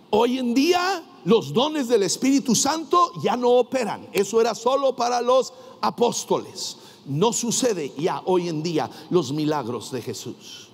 [0.10, 4.08] Hoy en día los dones del Espíritu Santo ya no operan.
[4.13, 6.78] Eso era solo para los apóstoles.
[7.06, 10.69] No sucede ya hoy en día los milagros de Jesús.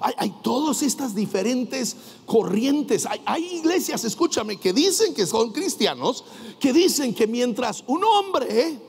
[0.00, 3.06] Hay, todas estas diferentes corrientes.
[3.06, 6.24] Hay, hay, iglesias, escúchame, que dicen que son cristianos,
[6.58, 8.80] que dicen que mientras un hombre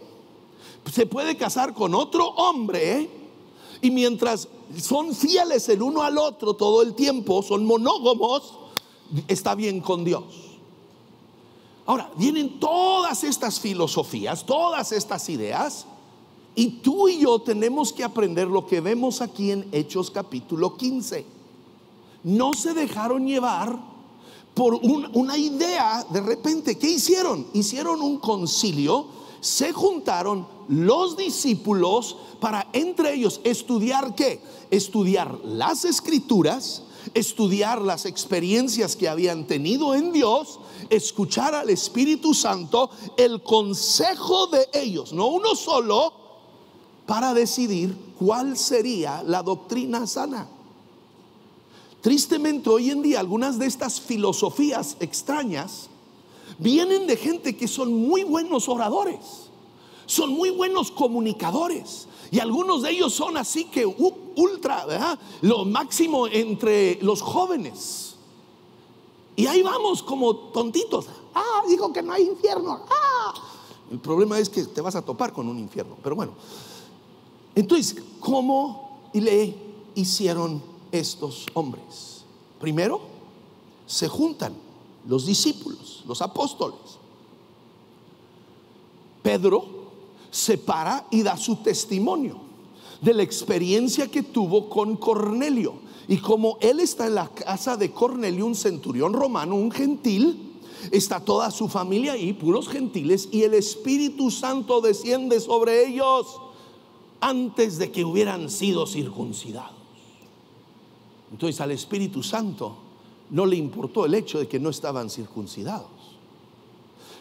[0.92, 3.10] se puede casar con otro hombre,
[3.84, 4.48] y mientras
[4.80, 8.54] son fieles el uno al otro todo el tiempo, son monógamos,
[9.28, 10.24] está bien con Dios.
[11.86, 15.86] Ahora, vienen todas estas filosofías, todas estas ideas,
[16.56, 21.26] y tú y yo tenemos que aprender lo que vemos aquí en Hechos capítulo 15.
[22.24, 23.78] No se dejaron llevar
[24.54, 26.78] por una idea de repente.
[26.78, 27.48] ¿Qué hicieron?
[27.54, 29.08] Hicieron un concilio,
[29.42, 34.42] se juntaron los discípulos para entre ellos estudiar qué?
[34.72, 42.90] Estudiar las escrituras, estudiar las experiencias que habían tenido en Dios, escuchar al Espíritu Santo,
[43.18, 46.14] el consejo de ellos, no uno solo,
[47.06, 50.48] para decidir cuál sería la doctrina sana.
[52.02, 55.90] Tristemente hoy en día algunas de estas filosofías extrañas
[56.58, 59.50] vienen de gente que son muy buenos oradores,
[60.06, 65.20] son muy buenos comunicadores, y algunos de ellos son así que ultra, ¿verdad?
[65.42, 68.16] Lo máximo entre los jóvenes.
[69.36, 71.06] Y ahí vamos como tontitos.
[71.36, 72.86] Ah, dijo que no hay infierno.
[72.90, 73.34] Ah.
[73.92, 75.96] El problema es que te vas a topar con un infierno.
[76.02, 76.34] Pero bueno.
[77.54, 79.56] Entonces, ¿cómo le
[79.94, 80.60] hicieron
[80.92, 82.24] estos hombres?
[82.60, 83.00] Primero,
[83.86, 84.56] se juntan
[85.08, 86.80] los discípulos, los apóstoles.
[89.22, 89.83] Pedro
[90.34, 92.38] se para y da su testimonio
[93.02, 95.76] de la experiencia que tuvo con Cornelio.
[96.08, 100.56] Y como él está en la casa de Cornelio, un centurión romano, un gentil,
[100.92, 106.42] está toda su familia ahí, puros gentiles, y el Espíritu Santo desciende sobre ellos
[107.22, 109.76] antes de que hubieran sido circuncidados.
[111.32, 112.76] Entonces al Espíritu Santo
[113.30, 115.90] no le importó el hecho de que no estaban circuncidados.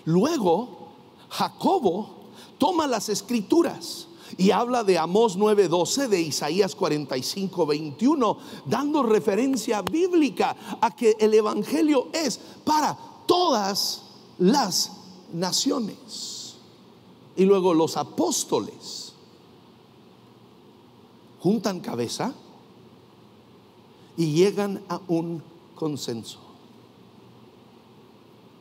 [0.06, 0.88] Luego,
[1.28, 2.21] Jacobo
[2.62, 4.06] toma las escrituras
[4.38, 12.06] y habla de Amós 9:12, de Isaías 45:21, dando referencia bíblica a que el Evangelio
[12.12, 12.96] es para
[13.26, 14.02] todas
[14.38, 14.92] las
[15.32, 16.54] naciones.
[17.34, 19.12] Y luego los apóstoles
[21.40, 22.32] juntan cabeza
[24.16, 25.42] y llegan a un
[25.74, 26.38] consenso.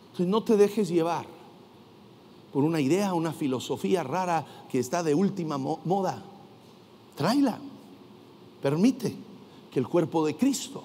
[0.05, 1.27] Entonces no te dejes llevar
[2.51, 6.23] por una idea, una filosofía rara que está de última moda.
[7.15, 7.59] Tráela.
[8.61, 9.15] Permite
[9.71, 10.83] que el cuerpo de Cristo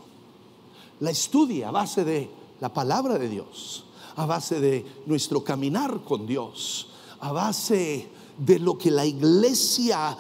[1.01, 3.85] la estudie a base de la palabra de Dios,
[4.17, 6.89] a base de nuestro caminar con Dios,
[7.21, 10.17] a base de lo que la iglesia,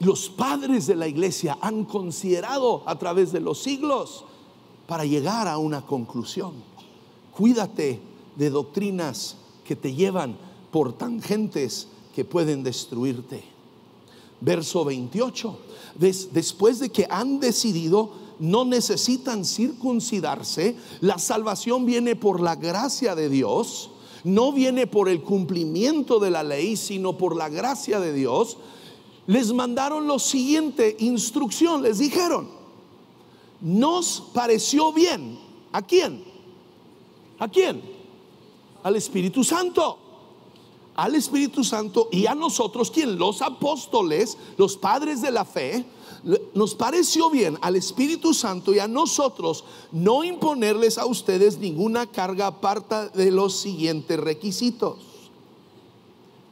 [0.00, 4.24] los padres de la iglesia han considerado a través de los siglos
[4.86, 6.52] para llegar a una conclusión.
[7.34, 8.00] Cuídate
[8.36, 10.36] de doctrinas que te llevan
[10.70, 13.44] por tangentes que pueden destruirte.
[14.40, 15.58] Verso 28.
[15.98, 23.28] Después de que han decidido, no necesitan circuncidarse, la salvación viene por la gracia de
[23.28, 23.90] Dios,
[24.24, 28.56] no viene por el cumplimiento de la ley, sino por la gracia de Dios.
[29.26, 32.48] Les mandaron lo siguiente instrucción, les dijeron,
[33.60, 35.38] nos pareció bien.
[35.70, 36.24] ¿A quién?
[37.38, 37.80] ¿A quién?
[38.82, 39.98] Al Espíritu Santo.
[40.94, 45.86] Al Espíritu Santo y a nosotros, quien los apóstoles, los padres de la fe,
[46.54, 52.46] nos pareció bien al Espíritu Santo y a nosotros no imponerles a ustedes ninguna carga
[52.48, 54.98] aparte de los siguientes requisitos.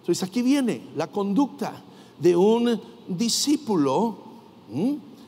[0.00, 1.84] Entonces aquí viene la conducta
[2.18, 4.16] de un discípulo.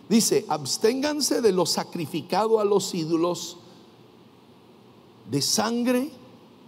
[0.09, 3.59] Dice, absténganse de lo sacrificado a los ídolos,
[5.31, 6.11] de sangre,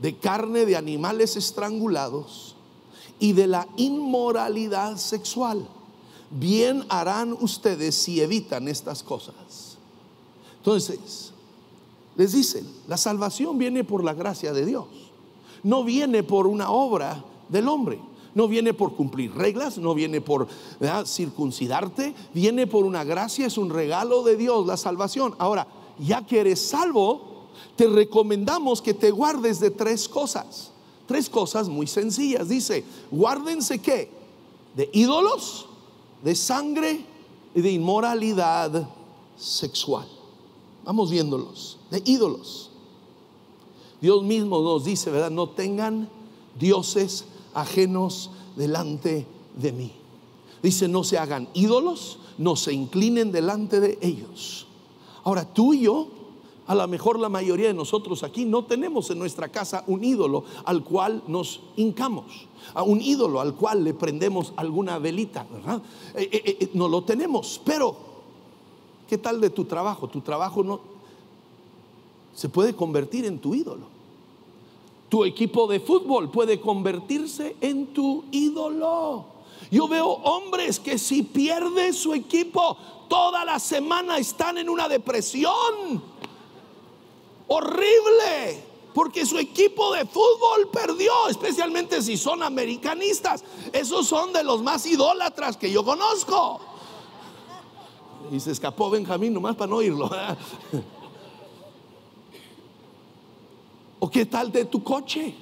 [0.05, 2.57] de carne de animales estrangulados
[3.19, 5.67] y de la inmoralidad sexual
[6.31, 9.79] bien harán ustedes si evitan estas cosas.
[10.59, 11.33] Entonces,
[12.17, 14.85] les dicen, la salvación viene por la gracia de Dios,
[15.63, 17.99] no viene por una obra del hombre.
[18.35, 20.49] No viene por cumplir reglas, no viene por
[21.07, 25.37] circuncidarte, viene por una gracia, es un regalo de Dios la salvación.
[25.39, 25.69] Ahora,
[26.01, 27.34] ya que eres salvo,
[27.77, 30.71] te recomendamos que te guardes de tres cosas.
[31.07, 32.49] Tres cosas muy sencillas.
[32.49, 34.11] Dice, guárdense qué?
[34.75, 35.67] De ídolos,
[36.23, 37.05] de sangre
[37.55, 38.89] y de inmoralidad
[39.37, 40.09] sexual.
[40.85, 42.71] Vamos viéndolos, de ídolos.
[44.01, 45.31] Dios mismo nos dice, ¿verdad?
[45.31, 46.09] No tengan
[46.59, 47.25] dioses
[47.55, 49.93] ajenos delante de mí.
[50.63, 54.67] Dice, no se hagan ídolos, no se inclinen delante de ellos.
[55.23, 56.09] Ahora tú y yo
[56.67, 60.45] a lo mejor la mayoría de nosotros aquí no tenemos en nuestra casa un ídolo
[60.65, 65.83] al cual nos hincamos, a un ídolo al cual le prendemos alguna velita, ¿verdad?
[66.15, 67.95] Eh, eh, eh, no lo tenemos, pero
[69.09, 70.09] ¿qué tal de tu trabajo?
[70.09, 70.81] Tu trabajo no
[72.35, 73.95] se puede convertir en tu ídolo.
[75.11, 79.27] Tu equipo de fútbol puede convertirse en tu ídolo.
[79.71, 82.77] Yo veo hombres que si pierde su equipo,
[83.09, 86.03] toda la semana están en una depresión
[87.49, 88.75] horrible.
[88.95, 93.43] Porque su equipo de fútbol perdió, especialmente si son americanistas.
[93.73, 96.61] Esos son de los más idólatras que yo conozco.
[98.31, 100.09] Y se escapó Benjamín nomás para no oírlo.
[103.99, 105.35] ¿O qué tal de tu coche?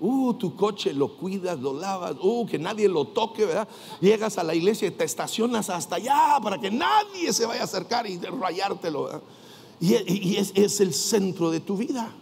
[0.00, 3.68] Uh, tu coche lo cuidas, lo lavas, uh, que nadie lo toque, ¿verdad?
[4.00, 7.64] Llegas a la iglesia y te estacionas hasta allá para que nadie se vaya a
[7.64, 9.22] acercar y rayártelo, ¿verdad?
[9.82, 12.14] Y, es, el centro de tu vida.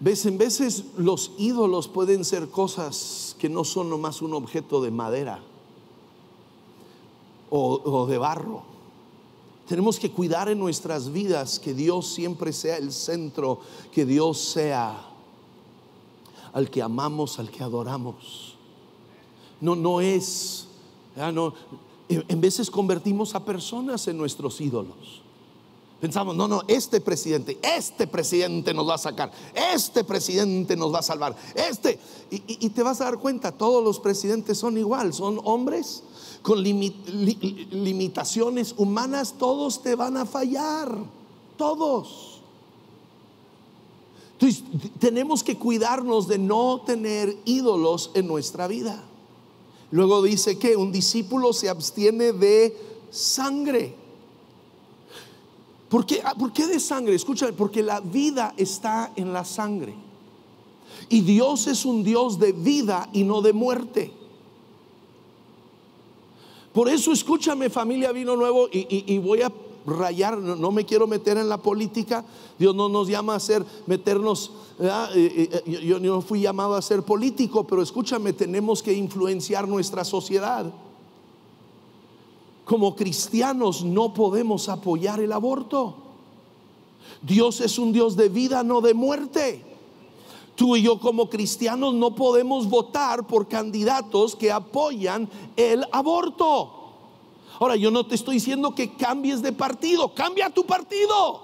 [0.00, 0.24] ¿Ves?
[0.24, 5.42] En veces los ídolos pueden ser cosas que no son nomás un objeto de madera
[7.50, 8.62] o, o, de barro.
[9.68, 13.60] Tenemos que cuidar en nuestras vidas que Dios siempre sea el centro,
[13.92, 15.06] que Dios sea
[16.54, 18.56] al que amamos, al que adoramos.
[19.60, 20.66] No, no es,
[21.14, 21.52] no,
[22.08, 25.22] en veces convertimos a personas en nuestros ídolos.
[26.02, 30.98] Pensamos, no, no, este presidente, este presidente nos va a sacar, este presidente nos va
[30.98, 31.96] a salvar, este.
[32.28, 36.02] Y, te vas a dar cuenta, todos los presidentes son igual, son hombres
[36.42, 40.92] con limitaciones humanas, todos te van a fallar,
[41.56, 42.40] todos.
[44.32, 44.64] Entonces,
[44.98, 49.04] tenemos que cuidarnos de no tener ídolos en nuestra vida.
[49.92, 52.76] Luego dice que un discípulo se abstiene de
[53.10, 53.94] sangre.
[55.90, 57.14] ¿Por qué, ah, ¿Por qué de sangre?
[57.14, 59.94] Escúchame, porque la vida está en la sangre.
[61.10, 64.10] Y Dios es un Dios de vida y no de muerte.
[66.72, 69.52] Por eso escúchame familia Vino Nuevo y, voy a
[69.86, 72.24] rayar, no, me quiero meter en la política.
[72.58, 74.52] Dios no nos llama a ser, meternos.
[74.78, 80.04] Eh, eh, yo no fui llamado a ser político, pero escúchame, tenemos que influenciar nuestra
[80.04, 80.72] sociedad.
[82.64, 85.96] Como cristianos no podemos apoyar el aborto.
[87.20, 89.64] Dios es un Dios de vida, no de muerte.
[90.54, 96.81] Tú y yo como cristianos no podemos votar por candidatos que apoyan el aborto.
[97.62, 101.40] Ahora, yo no te estoy diciendo que cambies de partido, cambia tu partido.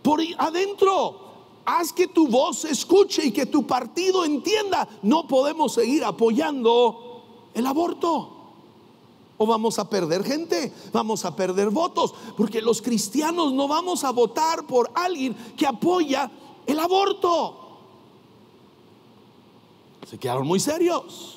[0.00, 1.20] Por adentro,
[1.66, 4.88] haz que tu voz escuche y que tu partido entienda.
[5.02, 7.22] No podemos seguir apoyando
[7.52, 8.30] el aborto.
[9.36, 14.10] O vamos a perder gente, vamos a perder votos, porque los cristianos no vamos a
[14.10, 16.30] votar por alguien que apoya
[16.64, 17.56] el aborto.
[20.08, 21.35] Se quedaron muy serios.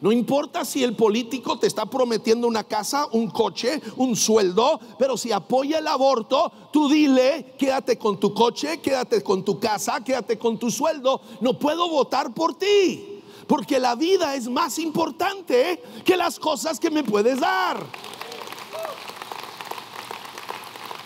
[0.00, 5.16] No importa si el político te está prometiendo una casa, un coche, un sueldo, pero
[5.16, 10.38] si apoya el aborto, tú dile, quédate con tu coche, quédate con tu casa, quédate
[10.38, 11.22] con tu sueldo.
[11.40, 16.90] No puedo votar por ti, porque la vida es más importante que las cosas que
[16.90, 17.82] me puedes dar.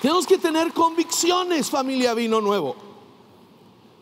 [0.03, 2.89] Tenemos que tener convicciones, familia Vino Nuevo.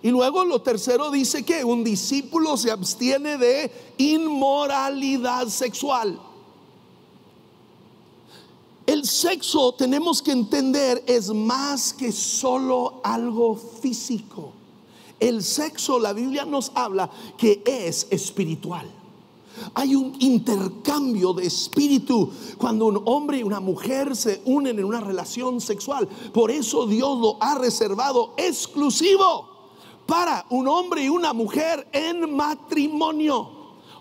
[0.02, 6.20] Y luego lo tercero dice que un discípulo se abstiene de inmoralidad sexual.
[8.86, 14.52] El sexo, tenemos que entender, es más que solo algo físico.
[15.20, 18.88] El sexo, la Biblia nos habla que es espiritual.
[19.74, 25.00] Hay un intercambio de espíritu cuando un hombre y una mujer se unen en una
[25.00, 26.06] relación sexual.
[26.32, 29.47] Por eso Dios lo ha reservado exclusivo
[30.08, 33.50] para un hombre y una mujer en matrimonio.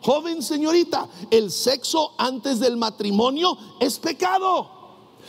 [0.01, 4.69] Joven señorita, el sexo antes del matrimonio es pecado.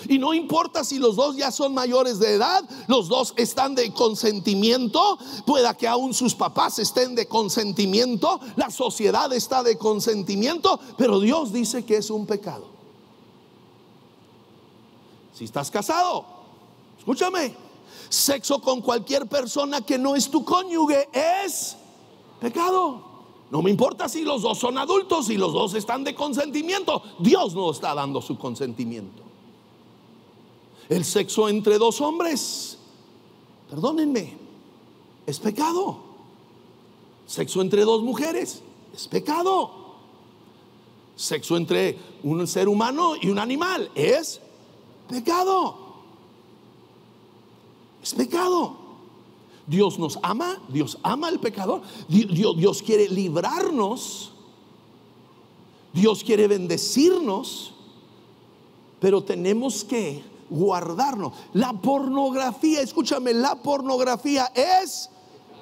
[0.09, 3.93] Y no importa si los dos ya son mayores de edad, los dos están de
[3.93, 11.19] consentimiento, pueda que aún sus papás estén de consentimiento, la sociedad está de consentimiento, pero
[11.19, 12.69] Dios dice que es un pecado.
[15.35, 16.25] Si estás casado,
[17.01, 17.68] escúchame,
[18.09, 21.77] Sexo con cualquier persona que no es tu cónyuge es
[22.41, 23.09] pecado.
[23.51, 27.03] No me importa si los dos son adultos, y los dos están de consentimiento.
[27.19, 29.23] Dios no está dando su consentimiento.
[30.89, 32.79] El sexo entre dos hombres,
[33.71, 34.37] perdónenme,
[35.27, 35.99] es pecado.
[37.27, 38.63] Sexo entre dos mujeres
[38.95, 39.71] es pecado.
[41.17, 44.41] Sexo entre un ser humano y un animal es
[45.09, 45.88] pecado.
[48.09, 48.75] Es pecado.
[49.67, 51.83] Dios nos ama, Dios ama al pecador.
[52.09, 54.33] Dios, Dios quiere librarnos.
[55.93, 57.75] Dios quiere bendecirnos.
[58.99, 61.35] Pero tenemos que guardarnos.
[61.53, 65.11] La pornografía, escúchame, la pornografía es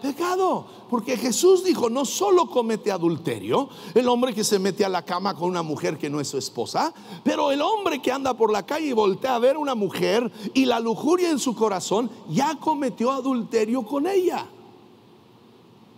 [0.00, 0.66] pecado.
[0.88, 5.34] Porque Jesús dijo, no solo comete adulterio, el hombre que se mete a la cama
[5.34, 6.94] con una mujer que no es su esposa,
[7.24, 10.64] pero el hombre que anda por la calle y voltea a ver una mujer y
[10.64, 14.46] la lujuria en su corazón, ya cometió adulterio con ella.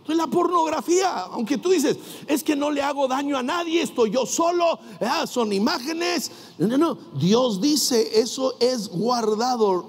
[0.00, 4.10] Entonces la pornografía, aunque tú dices, es que no le hago daño a nadie, estoy
[4.10, 6.30] yo solo, ah, son imágenes.
[6.56, 9.84] No, no, Dios dice, eso es guardado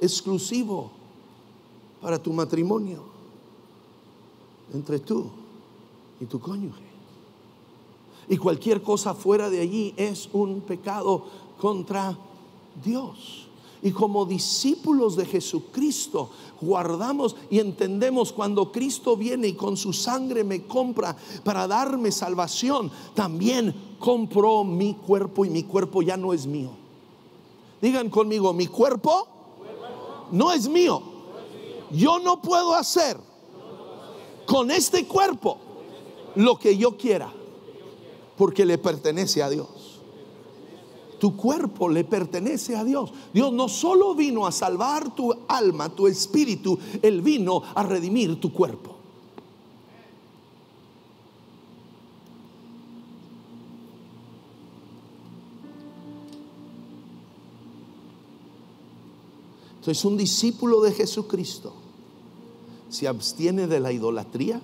[0.00, 0.90] exclusivo
[2.00, 3.09] para tu matrimonio
[4.72, 5.26] entre tú
[6.20, 6.90] y tu cónyuge.
[8.28, 11.24] Y cualquier cosa fuera de allí es un pecado
[11.58, 12.16] contra
[12.84, 13.46] Dios.
[13.82, 20.44] Y como discípulos de Jesucristo, guardamos y entendemos cuando Cristo viene y con su sangre
[20.44, 26.46] me compra para darme salvación, también compró mi cuerpo y mi cuerpo ya no es
[26.46, 26.70] mío.
[27.80, 29.26] Digan conmigo, mi cuerpo
[30.30, 31.02] no es mío.
[31.90, 33.16] Yo no puedo hacer
[34.50, 35.58] con este cuerpo
[36.34, 37.32] lo que yo quiera,
[38.36, 40.00] porque le pertenece a Dios.
[41.20, 43.12] Tu cuerpo le pertenece a Dios.
[43.32, 48.52] Dios no solo vino a salvar tu alma, tu espíritu, Él vino a redimir tu
[48.52, 48.96] cuerpo.
[59.76, 61.79] Entonces un discípulo de Jesucristo
[62.90, 64.60] se abstiene de la idolatría,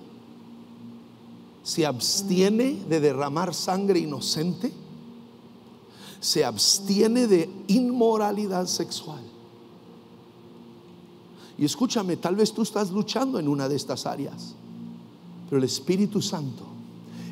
[1.63, 4.71] se abstiene de derramar sangre inocente,
[6.19, 9.21] se abstiene de inmoralidad sexual.
[11.57, 14.53] Y escúchame, tal vez tú estás luchando en una de estas áreas,
[15.49, 16.65] pero el Espíritu Santo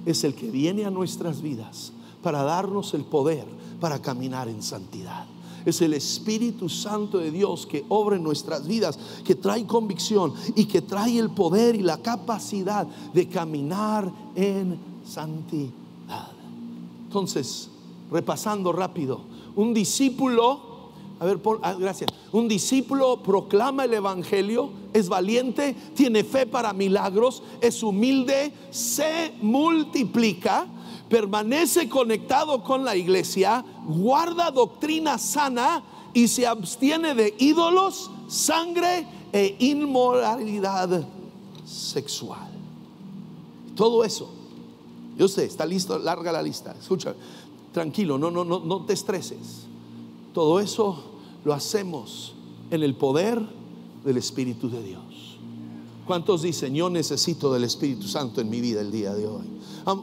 [0.05, 1.91] es el que viene a nuestras vidas
[2.23, 3.45] para darnos el poder
[3.79, 5.27] para caminar en santidad.
[5.65, 10.65] Es el Espíritu Santo de Dios que obra en nuestras vidas, que trae convicción y
[10.65, 15.71] que trae el poder y la capacidad de caminar en santidad.
[17.07, 17.69] Entonces,
[18.11, 19.21] repasando rápido,
[19.55, 20.59] un discípulo,
[21.19, 27.41] a ver, ah, gracias, un discípulo proclama el Evangelio, es valiente, tiene fe para milagros,
[27.61, 30.67] es humilde, se multiplica
[31.15, 35.81] permanece conectado con la iglesia, guarda doctrina sana
[36.13, 41.07] y se abstiene de ídolos, sangre e inmoralidad
[41.65, 42.49] sexual.
[43.77, 44.29] Todo eso.
[45.17, 46.75] Yo sé, está listo, larga la lista.
[46.77, 47.15] Escucha,
[47.71, 49.67] tranquilo, no, no, no, no te estreses.
[50.33, 51.01] Todo eso
[51.45, 52.33] lo hacemos
[52.71, 53.41] en el poder
[54.03, 55.14] del Espíritu de Dios.
[56.05, 59.55] ¿Cuántos dicen, yo necesito del Espíritu Santo en mi vida el día de hoy?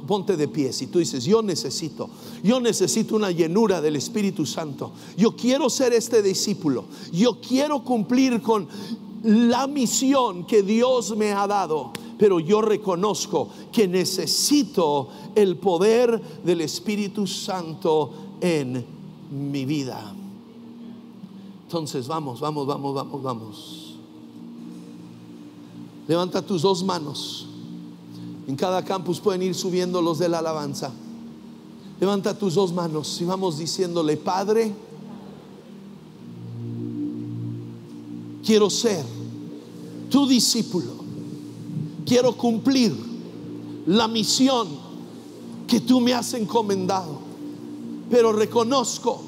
[0.07, 0.73] ponte de pie.
[0.73, 2.09] Si tú dices, yo necesito,
[2.43, 4.93] yo necesito una llenura del Espíritu Santo.
[5.17, 6.85] Yo quiero ser este discípulo.
[7.13, 8.69] Yo quiero cumplir con
[9.25, 11.91] la misión que Dios me ha dado.
[12.17, 18.85] Pero yo reconozco que necesito el poder del Espíritu Santo en
[19.31, 20.15] mi vida.
[21.65, 23.82] Entonces, vamos, vamos, vamos, vamos, vamos.
[26.13, 27.47] Levanta tus dos manos.
[28.47, 30.93] En cada campus pueden ir subiendo los de la alabanza.
[31.99, 34.75] Levanta tus dos manos y vamos diciéndole, Padre,
[38.45, 39.03] quiero ser
[40.11, 40.93] tu discípulo.
[42.05, 42.95] Quiero cumplir
[43.87, 44.69] la misión
[45.67, 47.21] que tú me has encomendado.
[48.11, 49.19] Pero reconozco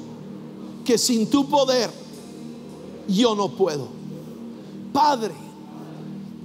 [0.85, 1.89] que sin tu poder
[3.07, 3.87] yo no puedo.
[4.93, 5.44] Padre,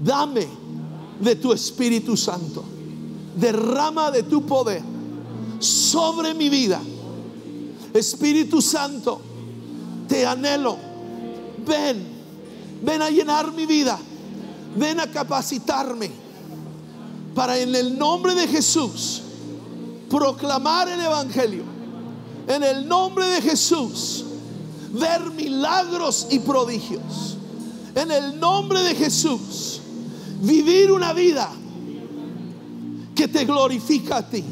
[0.03, 0.49] dame
[1.21, 2.65] de tu Espíritu Santo.
[3.37, 4.83] Derrama de tu poder
[5.59, 6.81] sobre mi vida.
[7.93, 9.21] Espíritu Santo,
[10.09, 10.77] te anhelo.
[11.67, 12.07] Ven,
[12.83, 13.99] ven a llenar mi vida.
[14.77, 16.11] Ven a capacitarme
[17.35, 19.23] para en el nombre de Jesús
[20.09, 21.65] proclamar el Evangelio.
[22.47, 24.25] En el nombre de Jesús
[24.93, 27.37] ver milagros y prodigios.
[27.95, 29.80] En el nombre de Jesús
[30.41, 31.51] vivir una vida
[33.15, 34.45] que te glorifica a ti.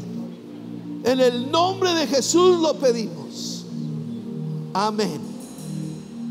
[1.03, 3.65] En el nombre de Jesús lo pedimos.
[4.73, 5.19] Amén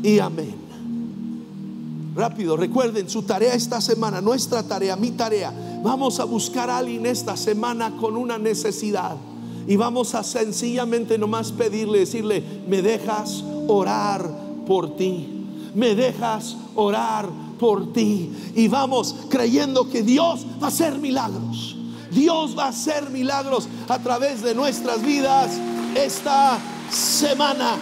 [0.03, 0.55] y amén.
[2.15, 5.53] Rápido, recuerden su tarea esta semana, nuestra tarea, mi tarea.
[5.83, 9.15] Vamos a buscar a alguien esta semana con una necesidad.
[9.67, 14.29] Y vamos a sencillamente nomás pedirle, decirle, me dejas orar
[14.65, 15.45] por ti.
[15.75, 17.29] Me dejas orar
[17.59, 18.31] por ti.
[18.55, 21.75] Y vamos creyendo que Dios va a hacer milagros.
[22.11, 25.51] Dios va a hacer milagros a través de nuestras vidas
[25.95, 26.57] esta
[26.89, 27.77] semana.